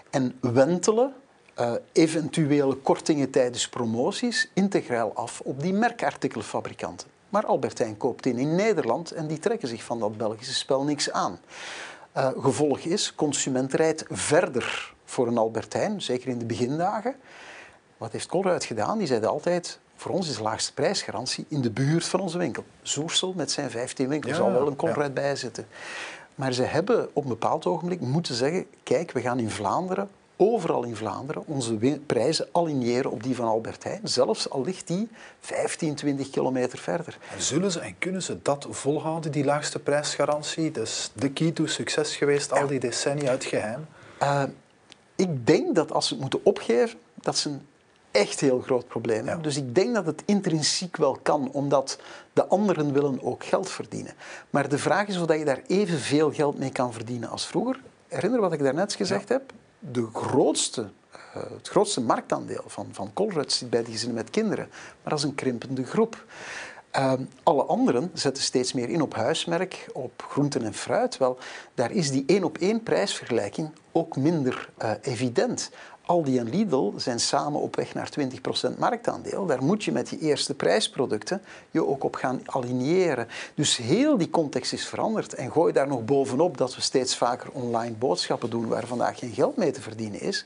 [0.10, 1.13] en wentelen
[1.59, 7.07] uh, eventuele kortingen tijdens promoties integraal af op die merkartikelfabrikanten.
[7.29, 10.83] Maar Albert Heijn koopt in in Nederland en die trekken zich van dat Belgische spel
[10.83, 11.39] niks aan.
[12.17, 17.15] Uh, gevolg is, consument rijdt verder voor een Albert Heijn, zeker in de begindagen.
[17.97, 18.97] Wat heeft Colruyt gedaan?
[18.97, 22.63] Die zeiden altijd, voor ons is de laagste prijsgarantie in de buurt van onze winkel.
[22.81, 25.13] Zoersel met zijn 15 winkels ja, zal wel een Colruyt ja.
[25.13, 25.67] bij zitten.
[26.35, 30.84] Maar ze hebben op een bepaald ogenblik moeten zeggen, kijk, we gaan in Vlaanderen overal
[30.84, 35.95] in Vlaanderen onze prijzen aligneren op die van Albert Heijn, zelfs al ligt die 15,
[35.95, 37.17] 20 kilometer verder.
[37.36, 40.71] En zullen ze en kunnen ze dat volhouden, die laagste prijsgarantie?
[40.71, 43.88] Dat is de key to succes geweest, al die decennia uit geheim.
[44.21, 44.43] Uh,
[45.15, 47.62] ik denk dat als ze het moeten opgeven, dat ze een
[48.12, 49.38] echt heel groot probleem hebben.
[49.38, 49.41] Ja.
[49.41, 52.00] Dus ik denk dat het intrinsiek wel kan, omdat
[52.34, 54.13] de anderen willen ook geld verdienen.
[54.50, 57.80] Maar de vraag is of je daar evenveel geld mee kan verdienen als vroeger.
[58.08, 59.34] Herinner wat ik daarnet gezegd ja.
[59.34, 59.54] heb?
[59.91, 64.67] De grootste, uh, het grootste marktaandeel van, van Colruyt zit bij die gezinnen met kinderen,
[64.69, 66.26] maar dat is een krimpende groep.
[66.95, 71.17] Uh, alle anderen zetten steeds meer in op huismerk, op groenten en fruit.
[71.17, 71.38] Wel,
[71.74, 75.71] daar is die één op één prijsvergelijking ook minder uh, evident.
[76.05, 78.10] Aldi en Lidl zijn samen op weg naar
[78.73, 79.45] 20% marktaandeel.
[79.45, 81.41] Daar moet je met die eerste prijsproducten
[81.71, 83.27] je ook op gaan aligneren.
[83.56, 85.33] Dus heel die context is veranderd.
[85.33, 89.33] En gooi daar nog bovenop dat we steeds vaker online boodschappen doen waar vandaag geen
[89.33, 90.45] geld mee te verdienen is.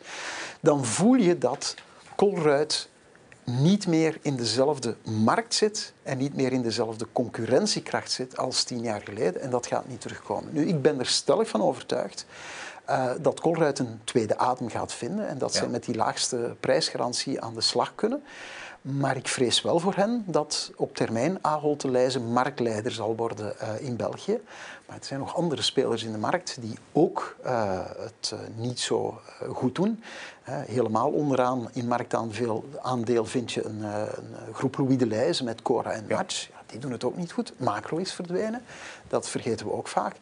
[0.59, 1.75] Dan voel je dat
[2.15, 2.89] Colruyt
[3.49, 8.81] niet meer in dezelfde markt zit en niet meer in dezelfde concurrentiekracht zit als tien
[8.81, 9.41] jaar geleden.
[9.41, 10.53] En dat gaat niet terugkomen.
[10.53, 12.25] Nu, ik ben er stellig van overtuigd
[12.89, 15.59] uh, dat Colruyt een tweede adem gaat vinden en dat ja.
[15.59, 18.23] ze met die laagste prijsgarantie aan de slag kunnen.
[18.81, 23.81] Maar ik vrees wel voor hen dat op termijn Ahold Delhaize marktleider zal worden uh,
[23.81, 24.39] in België.
[24.85, 28.79] Maar er zijn nog andere spelers in de markt die ook uh, het uh, niet
[28.79, 29.19] zo
[29.53, 30.03] goed doen.
[30.49, 36.47] helemaal onderaan in marktaandeel vind je een, een groep Louis Delhaize met Cora en Match.
[36.47, 36.58] Ja.
[36.69, 37.53] Die doen het ook niet goed.
[37.57, 38.61] Macro is verdwenen.
[39.07, 40.15] Dat vergeten we ook vaak.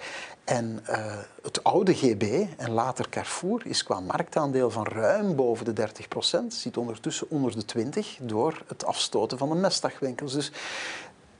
[0.43, 5.73] En uh, het oude GB en later Carrefour is qua marktaandeel van ruim boven de
[5.73, 10.33] 30 procent, zit ondertussen onder de 20 door het afstoten van de mestdagwinkels.
[10.33, 10.51] Dus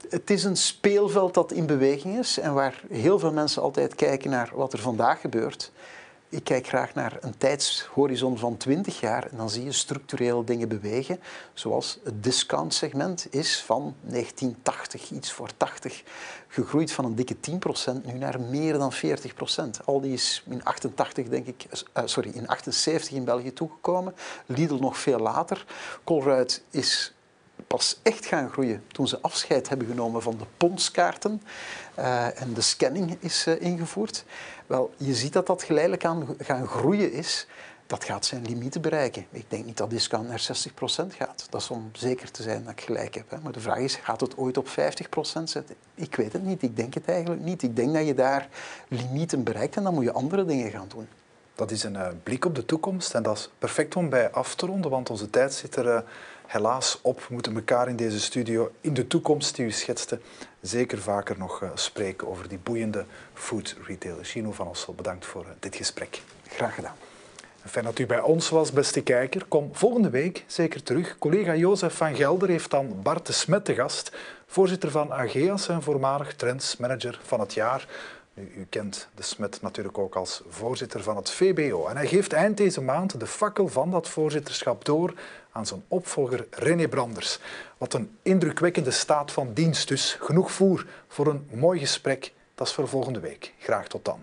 [0.10, 4.30] het is een speelveld dat in beweging is en waar heel veel mensen altijd kijken
[4.30, 5.72] naar wat er vandaag gebeurt.
[6.30, 10.68] Ik kijk graag naar een tijdshorizon van 20 jaar en dan zie je structureel dingen
[10.68, 11.20] bewegen,
[11.54, 16.04] zoals het discount-segment is van 1980, iets voor 80,
[16.48, 18.98] gegroeid van een dikke 10% nu naar meer dan 40%.
[19.86, 24.16] Aldi is in 88, denk ik, uh, sorry, in 78 in België toegekomen,
[24.46, 25.66] Lidl nog veel later.
[26.04, 27.14] Colruyt is
[27.68, 31.42] pas echt gaan groeien toen ze afscheid hebben genomen van de ponskaarten
[32.00, 34.26] uh, en de scanning is uh, ingevoerd.
[34.68, 37.48] Wel, je ziet dat dat geleidelijk aan gaan groeien is.
[37.88, 39.26] Dat gaat zijn limieten bereiken.
[39.30, 40.48] Ik denk niet dat discount naar
[41.12, 41.48] 60% gaat.
[41.50, 43.30] Dat is om zeker te zijn dat ik gelijk heb.
[43.30, 43.38] Hè.
[43.44, 44.72] Maar de vraag is, gaat het ooit op 50%
[45.44, 45.76] zetten?
[45.96, 46.62] Ik weet het niet.
[46.62, 47.64] Ik denk het eigenlijk niet.
[47.64, 48.50] Ik denk dat je daar
[48.88, 51.08] limieten bereikt en dan moet je andere dingen gaan doen.
[51.56, 54.56] Dat is een uh, blik op de toekomst en dat is perfect om bij af
[54.56, 56.04] te ronden, want onze tijd zit er
[56.48, 57.20] helaas op.
[57.20, 60.20] We moeten elkaar in deze studio in de toekomst die u schetste
[60.62, 64.26] zeker vaker nog uh, spreken over die boeiende food retailer.
[64.26, 66.22] Chino van Ossel, bedankt voor dit gesprek.
[66.48, 66.96] Graag gedaan.
[67.66, 69.46] Fijn dat u bij ons was, beste kijker.
[69.48, 71.18] Kom volgende week zeker terug.
[71.18, 74.12] Collega Jozef van Gelder heeft dan Bart de Smet te gast,
[74.46, 77.88] voorzitter van AGEAS en voormalig trendsmanager van het jaar.
[78.38, 81.88] U, kent de Smet natuurlijk ook als voorzitter van het VBO.
[81.88, 85.14] En hij geeft eind deze maand de fakkel van dat voorzitterschap door
[85.52, 87.40] aan zijn opvolger René Branders.
[87.78, 90.18] Wat een indrukwekkende staat van dienst dus.
[90.20, 92.34] Genoeg voer voor een mooi gesprek.
[92.56, 93.54] Dat is voor volgende week.
[93.60, 94.20] Graag tot dan.